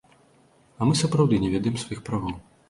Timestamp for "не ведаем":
1.45-1.77